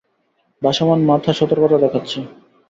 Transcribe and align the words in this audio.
ভাসমান 0.61 0.99
মাথা 1.05 1.31
সতর্কতা 1.33 1.77
দেখাচ্ছে। 1.77 2.19